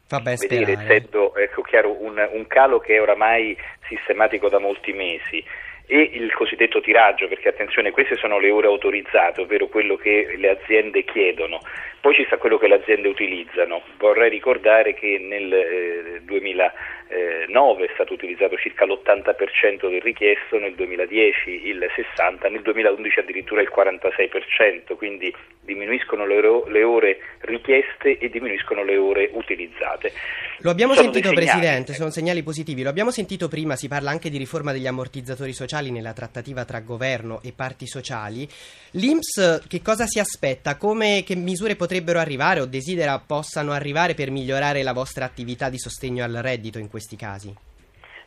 vedere 0.08 0.74
essendo 0.74 1.36
ecco, 1.36 1.62
chiaro, 1.64 2.02
un, 2.04 2.30
un 2.32 2.48
calo 2.48 2.80
che 2.80 2.96
è 2.96 3.02
oramai 3.02 3.58
sistematico 3.88 4.50
da 4.50 4.60
molti 4.60 4.94
mesi 4.94 5.44
e 5.88 6.10
il 6.14 6.34
cosiddetto 6.34 6.82
tiraggio, 6.82 7.28
perché 7.28 7.50
attenzione, 7.50 7.92
queste 7.92 8.16
sono 8.16 8.40
le 8.40 8.50
ore 8.50 8.68
autorizzate, 8.68 9.42
ovvero 9.42 9.68
quello 9.68 9.96
che 9.96 10.34
le 10.38 10.50
aziende 10.50 11.04
chiedono. 11.04 11.60
Poi 12.02 12.14
ci 12.14 12.24
sta 12.26 12.38
quello 12.38 12.58
che 12.58 12.68
le 12.68 12.76
aziende 12.76 13.08
utilizzano. 13.08 13.82
Vorrei 13.98 14.30
ricordare 14.30 14.94
che 14.94 15.18
nel 15.20 15.52
eh, 15.52 16.22
2009 16.24 17.86
è 17.86 17.90
stato 17.94 18.14
utilizzato 18.14 18.58
circa 18.58 18.86
l'80% 18.86 19.90
del 19.90 20.02
richiesto, 20.02 20.60
nel 20.60 20.76
2010 20.76 21.68
il 21.68 21.80
60%, 21.80 22.52
nel 22.52 22.62
2011 22.62 23.20
addirittura 23.20 23.62
il 23.62 23.72
46%, 23.76 24.96
quindi 24.96 25.34
diminuiscono 25.62 26.26
le, 26.26 26.38
ore, 26.38 26.72
le 26.72 26.84
ore 26.84 27.18
richieste 27.40 28.18
e 28.18 28.30
diminuiscono 28.30 28.84
le 28.84 28.98
ore 28.98 29.30
utilizzate. 29.34 30.12
Lo 30.60 30.70
abbiamo 30.70 30.94
sono 30.94 31.12
sentito 31.12 31.34
Presidente, 31.34 31.94
sono 31.94 32.12
segnali 32.12 32.44
positivi, 32.44 32.84
lo 32.84 32.90
abbiamo 32.90 33.12
sentito 33.12 33.48
prima, 33.48 33.76
si 33.76 33.88
parla 33.88 34.12
anche 34.12 34.30
di 34.30 34.38
riforma 34.38 34.72
degli 34.72 34.88
ammortizzatori 34.88 35.52
sociali 35.54 35.75
nella 35.92 36.14
trattativa 36.14 36.66
tra 36.66 36.80
governo 36.80 37.42
e 37.44 37.54
parti 37.56 37.88
sociali. 37.88 38.48
L'Inps 38.92 39.66
che 39.68 39.82
cosa 39.82 40.06
si 40.06 40.20
aspetta? 40.20 40.78
Come, 40.78 41.24
che 41.26 41.36
misure 41.36 41.76
potrebbero 41.76 42.20
arrivare 42.20 42.62
o 42.62 42.66
desidera 42.66 43.20
possano 43.20 43.72
arrivare 43.72 44.14
per 44.14 44.32
migliorare 44.32 44.84
la 44.84 44.94
vostra 44.94 45.26
attività 45.26 45.70
di 45.70 45.78
sostegno 45.78 46.24
al 46.24 46.34
reddito 46.42 46.80
in 46.80 46.90
questi 46.90 47.16
casi? 47.16 47.54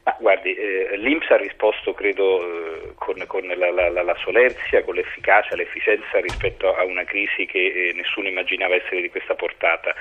Ah, 0.08 0.16
guardi, 0.18 0.54
eh, 0.54 0.96
l'Inps 0.96 1.28
ha 1.28 1.36
risposto, 1.36 1.92
credo, 1.92 2.40
eh, 2.40 2.92
con, 2.94 3.22
con 3.26 3.46
la, 3.46 3.70
la, 3.70 3.90
la, 3.90 4.16
solerzia, 4.24 4.82
con 4.82 4.94
l'efficacia, 4.94 5.54
l'efficienza 5.54 6.18
rispetto 6.20 6.74
a 6.74 6.82
una 6.84 7.04
crisi 7.04 7.44
che 7.44 7.58
eh, 7.58 7.92
nessuno 7.92 8.26
immaginava 8.26 8.74
essere 8.74 9.02
di 9.02 9.10
questa 9.10 9.34
portata. 9.34 9.94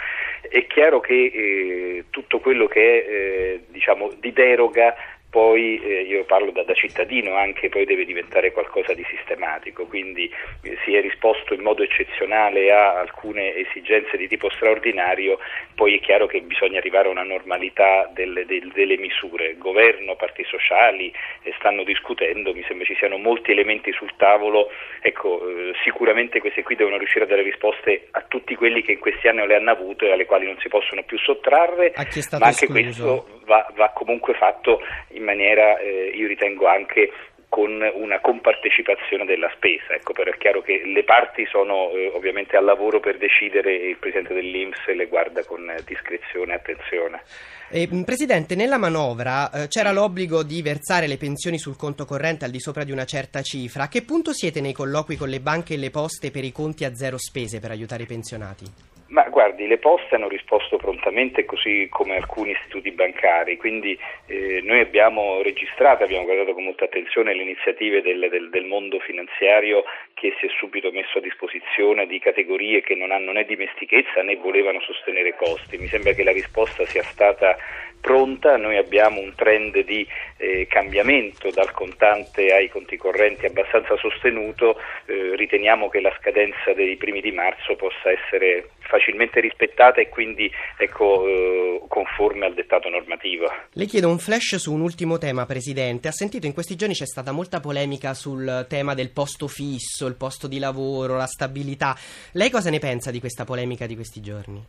È 0.47 0.65
chiaro 0.67 1.01
che 1.01 1.13
eh, 1.13 2.05
tutto 2.09 2.39
quello 2.39 2.67
che 2.67 2.79
è 2.79 3.09
eh, 3.09 3.63
diciamo, 3.67 4.13
di 4.17 4.31
deroga 4.31 4.95
poi 5.29 5.81
eh, 5.81 6.01
io 6.03 6.23
parlo 6.23 6.51
da, 6.51 6.63
da, 6.63 6.73
cittadino 6.73 7.35
anche, 7.35 7.67
poi 7.67 7.85
deve 7.85 8.05
diventare 8.05 8.51
qualcosa 8.53 8.93
di 8.93 9.05
sistematico, 9.09 9.85
quindi 9.85 10.31
eh, 10.63 10.77
si 10.85 10.95
è 10.95 11.01
risposto 11.01 11.53
in 11.53 11.61
modo 11.61 11.83
eccezionale 11.83 12.71
a 12.71 12.99
alcune 12.99 13.53
esigenze 13.55 14.15
di 14.15 14.27
tipo 14.27 14.49
straordinario, 14.49 15.37
poi 15.75 15.97
è 15.97 15.99
chiaro 15.99 16.27
che 16.27 16.41
bisogna 16.41 16.77
arrivare 16.77 17.09
a 17.09 17.11
una 17.11 17.23
normalità 17.23 18.09
delle, 18.13 18.45
delle, 18.45 18.71
delle 18.73 18.97
misure. 18.97 19.57
Governo, 19.57 20.15
parti 20.15 20.45
sociali 20.45 21.13
eh, 21.43 21.53
stanno 21.57 21.83
discutendo, 21.83 22.53
mi 22.53 22.63
sembra 22.65 22.85
ci 22.85 22.95
siano 22.95 23.17
molti 23.17 23.51
elementi 23.51 23.91
sul 23.91 24.13
tavolo, 24.15 24.71
ecco, 25.01 25.41
eh, 25.49 25.73
sicuramente 25.83 26.39
queste 26.39 26.63
qui 26.63 26.75
devono 26.75 26.97
riuscire 26.97 27.25
a 27.25 27.27
dare 27.27 27.41
risposte 27.41 28.07
a 28.11 28.23
tutti 28.25 28.55
quelli 28.55 28.81
che 28.81 28.93
in 28.93 28.99
questi 28.99 29.27
anni 29.27 29.45
le 29.45 29.55
hanno 29.55 29.71
avute 29.71 30.07
e 30.07 30.13
alle 30.13 30.25
quali 30.25 30.45
non 30.45 30.57
si 30.59 30.69
possono 30.69 31.03
più 31.03 31.17
sottrarre, 31.19 31.91
ma 32.39 32.45
anche 32.45 32.63
escluso. 32.63 32.71
questo 32.71 33.37
va, 33.47 33.65
va 33.75 33.89
comunque 33.89 34.33
fatto 34.35 34.81
in 35.17 35.23
maniera, 35.23 35.77
eh, 35.77 36.11
io 36.13 36.27
ritengo 36.27 36.67
anche 36.67 37.11
con 37.49 37.81
una 37.93 38.19
compartecipazione 38.19 39.25
della 39.25 39.49
spesa. 39.55 39.93
Ecco, 39.93 40.13
però 40.13 40.31
è 40.31 40.37
chiaro 40.37 40.61
che 40.61 40.81
le 40.85 41.03
parti 41.03 41.45
sono 41.45 41.91
eh, 41.91 42.11
ovviamente 42.13 42.57
al 42.57 42.65
lavoro 42.65 42.99
per 42.99 43.17
decidere 43.17 43.79
e 43.81 43.89
il 43.89 43.97
Presidente 43.97 44.33
dell'Inps 44.33 44.85
le 44.87 45.07
guarda 45.07 45.43
con 45.43 45.73
discrezione 45.85 46.53
e 46.53 46.55
attenzione. 46.55 47.21
Eh, 47.69 47.87
Presidente, 48.05 48.55
nella 48.55 48.77
manovra 48.77 49.49
eh, 49.49 49.67
c'era 49.67 49.91
l'obbligo 49.91 50.43
di 50.43 50.61
versare 50.61 51.07
le 51.07 51.17
pensioni 51.17 51.57
sul 51.57 51.77
conto 51.77 52.05
corrente 52.05 52.45
al 52.45 52.51
di 52.51 52.59
sopra 52.59 52.83
di 52.83 52.91
una 52.91 53.05
certa 53.05 53.41
cifra. 53.41 53.83
A 53.83 53.89
che 53.89 54.03
punto 54.03 54.33
siete 54.33 54.61
nei 54.61 54.73
colloqui 54.73 55.15
con 55.15 55.29
le 55.29 55.39
banche 55.39 55.73
e 55.73 55.77
le 55.77 55.89
poste 55.89 56.31
per 56.31 56.43
i 56.43 56.51
conti 56.51 56.83
a 56.83 56.93
zero 56.93 57.17
spese 57.17 57.59
per 57.59 57.71
aiutare 57.71 58.03
i 58.03 58.07
pensionati? 58.07 58.86
Ma 59.09 59.23
guardi, 59.29 59.67
le 59.67 59.77
poste 59.77 60.15
hanno 60.15 60.27
risposto 60.27 60.75
prontamente 60.75 61.45
così 61.45 61.87
come 61.89 62.17
alcuni 62.17 62.51
istituti 62.51 62.91
bancari, 62.91 63.55
quindi 63.55 63.97
eh, 64.25 64.59
noi 64.63 64.81
abbiamo 64.81 65.41
registrato, 65.41 66.03
abbiamo 66.03 66.25
guardato 66.25 66.53
con 66.53 66.65
molta 66.65 66.85
attenzione 66.85 67.33
le 67.33 67.43
iniziative 67.43 68.01
del, 68.01 68.27
del, 68.29 68.49
del, 68.49 68.65
mondo 68.65 68.99
finanziario 68.99 69.85
che 70.13 70.35
si 70.39 70.47
è 70.47 70.49
subito 70.59 70.91
messo 70.91 71.19
a 71.19 71.21
disposizione 71.21 72.05
di 72.05 72.19
categorie 72.19 72.81
che 72.81 72.95
non 72.95 73.11
hanno 73.11 73.31
né 73.31 73.45
dimestichezza 73.45 74.21
né 74.23 74.35
volevano 74.35 74.81
sostenere 74.81 75.35
costi. 75.35 75.77
Mi 75.77 75.87
sembra 75.87 76.11
che 76.11 76.23
la 76.23 76.33
risposta 76.33 76.85
sia 76.85 77.03
stata 77.03 77.55
pronta, 78.01 78.57
noi 78.57 78.77
abbiamo 78.77 79.19
un 79.19 79.33
trend 79.35 79.79
di 79.83 80.05
eh, 80.37 80.67
cambiamento 80.67 81.49
dal 81.51 81.71
contante 81.71 82.53
ai 82.53 82.69
conti 82.69 82.97
correnti 82.97 83.45
abbastanza 83.45 83.95
sostenuto, 83.97 84.79
eh, 85.05 85.35
riteniamo 85.35 85.89
che 85.89 86.01
la 86.01 86.15
scadenza 86.19 86.73
dei 86.73 86.95
primi 86.97 87.21
di 87.21 87.31
marzo 87.31 87.75
possa 87.75 88.11
essere 88.11 88.69
facilmente 88.87 89.39
rispettata 89.39 90.01
e 90.01 90.09
quindi 90.09 90.51
ecco, 90.77 91.25
eh, 91.27 91.81
conforme 91.87 92.45
al 92.45 92.53
dettato 92.53 92.89
normativo. 92.89 93.45
Le 93.71 93.85
chiedo 93.85 94.09
un 94.09 94.17
flash 94.17 94.55
su 94.55 94.73
un 94.73 94.81
ultimo 94.81 95.17
tema, 95.17 95.45
Presidente. 95.45 96.07
Ha 96.07 96.11
sentito 96.11 96.45
in 96.45 96.53
questi 96.53 96.75
giorni 96.75 96.93
c'è 96.93 97.05
stata 97.05 97.31
molta 97.31 97.59
polemica 97.59 98.13
sul 98.13 98.65
tema 98.67 98.93
del 98.93 99.11
posto 99.11 99.47
fisso, 99.47 100.07
il 100.07 100.15
posto 100.15 100.47
di 100.47 100.59
lavoro, 100.59 101.15
la 101.15 101.27
stabilità. 101.27 101.95
Lei 102.33 102.49
cosa 102.49 102.69
ne 102.69 102.79
pensa 102.79 103.11
di 103.11 103.19
questa 103.19 103.45
polemica 103.45 103.85
di 103.85 103.95
questi 103.95 104.21
giorni? 104.21 104.63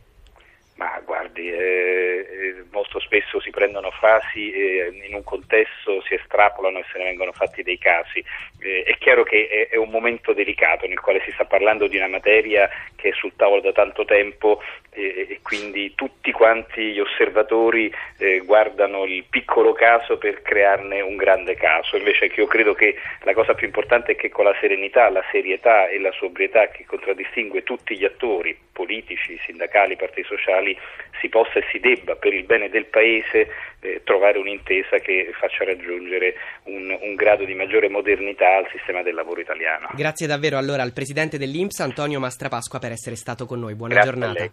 Ma 0.75 1.01
guardi, 1.03 1.49
eh, 1.49 1.55
eh 1.57 2.63
molto 2.71 2.99
spesso 2.99 3.41
si 3.41 3.48
prendono 3.59 3.91
frasi 3.91 4.53
e 4.53 4.89
in 5.05 5.13
un 5.13 5.23
contesto 5.25 6.01
si 6.07 6.13
estrapolano 6.13 6.79
e 6.79 6.85
se 6.89 6.97
ne 6.97 7.03
vengono 7.03 7.33
fatti 7.33 7.61
dei 7.61 7.77
casi. 7.77 8.23
Eh, 8.61 8.83
è 8.83 8.97
chiaro 8.97 9.23
che 9.23 9.49
è, 9.49 9.73
è, 9.73 9.75
un 9.75 9.89
momento 9.89 10.31
delicato 10.31 10.87
nel 10.87 10.99
quale 11.01 11.21
si 11.25 11.31
sta 11.31 11.43
parlando 11.43 11.87
di 11.87 11.97
una 11.97 12.07
materia 12.07 12.69
che 12.95 13.09
è 13.09 13.13
sul 13.13 13.33
tavolo 13.35 13.59
da 13.59 13.73
tanto 13.73 14.05
tempo 14.05 14.61
eh, 14.91 15.27
e 15.29 15.39
quindi 15.43 15.93
tutti 15.93 16.31
quanti 16.31 16.93
gli 16.93 16.99
osservatori 16.99 17.93
eh, 18.17 18.39
guardano 18.45 19.03
il 19.03 19.25
piccolo 19.29 19.73
caso 19.73 20.17
per 20.17 20.41
crearne 20.41 21.01
un 21.01 21.17
grande 21.17 21.55
caso. 21.55 21.97
Invece 21.97 22.31
io 22.33 22.47
credo 22.47 22.73
che 22.73 22.95
la 23.23 23.33
cosa 23.33 23.55
più 23.55 23.67
importante 23.67 24.13
è 24.13 24.15
che 24.15 24.29
con 24.29 24.45
la 24.45 24.55
serenità, 24.61 25.09
la 25.09 25.23
serietà 25.31 25.89
e 25.89 25.99
la 25.99 26.11
sobrietà 26.13 26.69
che 26.69 26.85
contraddistingue 26.85 27.63
tutti 27.63 27.97
gli 27.97 28.05
attori 28.05 28.57
politici, 28.71 29.37
sindacali, 29.43 29.97
partiti 29.97 30.25
sociali 30.25 30.77
si 31.19 31.27
possa 31.27 31.59
e 31.59 31.65
si 31.69 31.79
debba 31.79 32.15
per 32.15 32.33
il 32.33 32.43
bene 32.43 32.69
del 32.69 32.85
Paese 32.85 33.48
eh, 33.79 34.01
trovare 34.03 34.37
un'intesa 34.37 34.97
che 34.97 35.31
faccia 35.39 35.63
raggiungere 35.63 36.35
un, 36.63 36.97
un, 37.01 37.15
grado 37.15 37.45
di 37.45 37.53
maggiore 37.53 37.89
modernità 37.89 38.57
al 38.57 38.67
sistema 38.71 39.01
del 39.01 39.15
lavoro 39.15 39.41
italiano. 39.41 39.89
Grazie 39.93 40.27
davvero 40.27 40.57
allora 40.57 40.83
al 40.83 40.93
Presidente 40.93 41.37
dell'Inps 41.37 41.79
Antonio 41.79 42.19
Mastrapasqua 42.19 42.79
per 42.79 42.91
essere 42.91 43.15
stato 43.15 43.45
con 43.45 43.59
noi. 43.59 43.75
Buona 43.75 43.93
Grazie 43.93 44.11
giornata. 44.11 44.51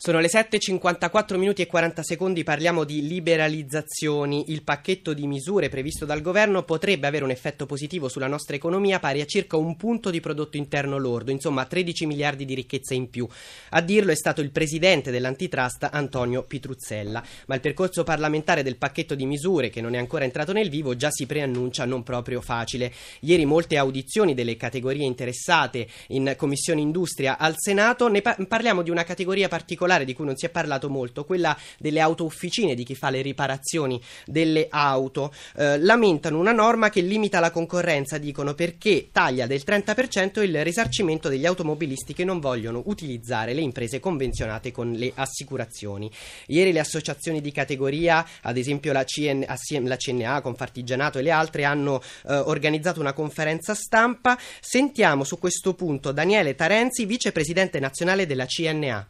Sono 0.00 0.20
le 0.20 0.28
7.54 0.28 1.36
minuti 1.38 1.60
e 1.60 1.66
40 1.66 2.04
secondi, 2.04 2.44
parliamo 2.44 2.84
di 2.84 3.04
liberalizzazioni. 3.04 4.52
Il 4.52 4.62
pacchetto 4.62 5.12
di 5.12 5.26
misure 5.26 5.68
previsto 5.68 6.04
dal 6.04 6.20
governo 6.20 6.62
potrebbe 6.62 7.08
avere 7.08 7.24
un 7.24 7.32
effetto 7.32 7.66
positivo 7.66 8.08
sulla 8.08 8.28
nostra 8.28 8.54
economia 8.54 9.00
pari 9.00 9.20
a 9.20 9.24
circa 9.24 9.56
un 9.56 9.74
punto 9.74 10.10
di 10.10 10.20
prodotto 10.20 10.56
interno 10.56 10.98
lordo, 10.98 11.32
insomma 11.32 11.64
13 11.64 12.06
miliardi 12.06 12.44
di 12.44 12.54
ricchezza 12.54 12.94
in 12.94 13.10
più. 13.10 13.26
A 13.70 13.80
dirlo 13.80 14.12
è 14.12 14.14
stato 14.14 14.40
il 14.40 14.52
presidente 14.52 15.10
dell'antitrust 15.10 15.88
Antonio 15.90 16.44
Pitruzzella, 16.44 17.20
ma 17.46 17.56
il 17.56 17.60
percorso 17.60 18.04
parlamentare 18.04 18.62
del 18.62 18.76
pacchetto 18.76 19.16
di 19.16 19.26
misure 19.26 19.68
che 19.68 19.80
non 19.80 19.94
è 19.94 19.98
ancora 19.98 20.22
entrato 20.22 20.52
nel 20.52 20.70
vivo 20.70 20.94
già 20.94 21.10
si 21.10 21.26
preannuncia 21.26 21.84
non 21.86 22.04
proprio 22.04 22.40
facile. 22.40 22.92
Ieri 23.22 23.44
molte 23.46 23.76
audizioni 23.76 24.34
delle 24.34 24.56
categorie 24.56 25.04
interessate 25.04 25.88
in 26.10 26.34
Commissione 26.36 26.82
Industria 26.82 27.36
al 27.36 27.54
Senato, 27.56 28.06
ne 28.06 28.22
pa- 28.22 28.36
parliamo 28.46 28.82
di 28.82 28.90
una 28.90 29.02
categoria 29.02 29.48
particolare 29.48 29.86
particolare 29.88 30.04
di 30.04 30.14
cui 30.14 30.26
non 30.26 30.36
si 30.36 30.46
è 30.46 30.50
parlato 30.50 30.90
molto, 30.90 31.24
quella 31.24 31.56
delle 31.78 32.00
auto 32.00 32.24
officine, 32.24 32.74
di 32.74 32.84
chi 32.84 32.94
fa 32.94 33.10
le 33.10 33.22
riparazioni 33.22 34.00
delle 34.26 34.66
auto, 34.68 35.32
eh, 35.56 35.78
lamentano 35.78 36.38
una 36.38 36.52
norma 36.52 36.90
che 36.90 37.00
limita 37.00 37.40
la 37.40 37.50
concorrenza, 37.50 38.18
dicono 38.18 38.54
perché 38.54 39.08
taglia 39.10 39.46
del 39.46 39.62
30% 39.64 40.42
il 40.42 40.62
risarcimento 40.62 41.28
degli 41.28 41.46
automobilisti 41.46 42.12
che 42.12 42.24
non 42.24 42.38
vogliono 42.38 42.82
utilizzare 42.86 43.54
le 43.54 43.62
imprese 43.62 44.00
convenzionate 44.00 44.70
con 44.70 44.92
le 44.92 45.12
assicurazioni. 45.14 46.10
Ieri 46.46 46.72
le 46.72 46.80
associazioni 46.80 47.40
di 47.40 47.50
categoria, 47.50 48.24
ad 48.42 48.56
esempio 48.56 48.92
la, 48.92 49.04
CN, 49.04 49.44
la 49.84 49.96
CNA, 49.96 50.40
Confartigianato 50.42 51.18
e 51.18 51.22
le 51.22 51.30
altre, 51.30 51.64
hanno 51.64 52.00
eh, 52.26 52.34
organizzato 52.34 53.00
una 53.00 53.12
conferenza 53.12 53.74
stampa. 53.74 54.38
Sentiamo 54.60 55.24
su 55.24 55.38
questo 55.38 55.74
punto 55.74 56.12
Daniele 56.12 56.54
Tarenzi, 56.54 57.06
vicepresidente 57.06 57.80
nazionale 57.80 58.26
della 58.26 58.46
CNA. 58.46 59.08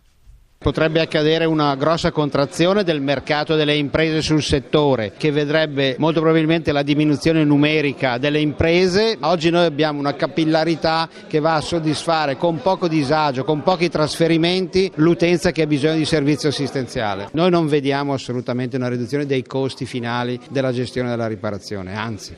Potrebbe 0.61 1.01
accadere 1.01 1.45
una 1.45 1.77
grossa 1.77 2.11
contrazione 2.11 2.83
del 2.83 3.01
mercato 3.01 3.55
delle 3.55 3.77
imprese 3.77 4.21
sul 4.23 4.43
settore 4.43 5.13
che 5.17 5.31
vedrebbe 5.31 5.95
molto 5.99 6.19
probabilmente 6.19 6.73
la 6.73 6.83
diminuzione 6.83 7.45
numerica 7.45 8.19
delle 8.19 8.41
imprese. 8.41 9.17
Oggi 9.21 9.51
noi 9.51 9.67
abbiamo 9.67 10.01
una 10.01 10.17
capillarità 10.17 11.09
che 11.29 11.39
va 11.39 11.55
a 11.55 11.61
soddisfare 11.61 12.37
con 12.37 12.61
poco 12.61 12.89
disagio, 12.89 13.45
con 13.45 13.63
pochi 13.63 13.89
trasferimenti 13.89 14.91
l'utenza 14.97 15.53
che 15.53 15.63
ha 15.63 15.67
bisogno 15.67 15.95
di 15.95 16.05
servizio 16.05 16.49
assistenziale. 16.49 17.29
Noi 17.35 17.51
non 17.51 17.69
vediamo 17.69 18.13
assolutamente 18.13 18.77
una 18.77 18.89
riduzione 18.89 19.27
dei 19.27 19.45
costi 19.45 19.87
finali 19.87 20.41
della 20.51 20.73
gestione 20.73 21.09
della 21.09 21.29
riparazione, 21.29 21.95
anzi. 21.97 22.37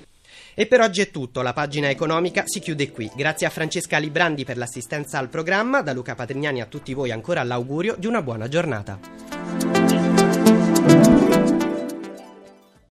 E 0.60 0.66
per 0.66 0.82
oggi 0.82 1.00
è 1.00 1.10
tutto, 1.10 1.40
la 1.40 1.54
pagina 1.54 1.88
economica 1.88 2.42
si 2.44 2.60
chiude 2.60 2.90
qui. 2.90 3.10
Grazie 3.16 3.46
a 3.46 3.50
Francesca 3.50 3.96
Librandi 3.96 4.44
per 4.44 4.58
l'assistenza 4.58 5.16
al 5.16 5.30
programma, 5.30 5.80
da 5.80 5.94
Luca 5.94 6.14
Patrignani 6.14 6.60
a 6.60 6.66
tutti 6.66 6.92
voi 6.92 7.10
ancora 7.12 7.42
l'augurio 7.42 7.94
di 7.96 8.06
una 8.06 8.20
buona 8.20 8.46
giornata. 8.46 9.79